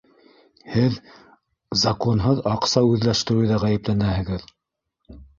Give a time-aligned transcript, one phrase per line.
[0.75, 0.95] -Һеҙ
[1.81, 4.47] законһыҙ аҡса үҙләштереүҙә ғәйепләнәһегеҙ!